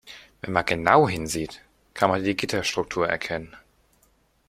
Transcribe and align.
Wenn 0.41 0.51
man 0.51 0.65
genau 0.65 1.07
hinsieht, 1.07 1.61
kann 1.93 2.09
man 2.09 2.23
die 2.23 2.35
Gitterstruktur 2.35 3.07
erkennen. 3.07 3.55